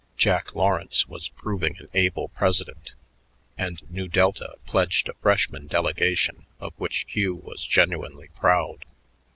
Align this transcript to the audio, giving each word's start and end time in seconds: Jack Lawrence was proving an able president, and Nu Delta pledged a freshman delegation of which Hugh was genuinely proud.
Jack 0.17 0.55
Lawrence 0.55 1.07
was 1.07 1.29
proving 1.29 1.77
an 1.77 1.87
able 1.93 2.29
president, 2.29 2.93
and 3.55 3.83
Nu 3.87 4.07
Delta 4.07 4.55
pledged 4.65 5.07
a 5.07 5.13
freshman 5.13 5.67
delegation 5.67 6.47
of 6.59 6.73
which 6.77 7.05
Hugh 7.07 7.35
was 7.35 7.67
genuinely 7.67 8.29
proud. 8.29 8.85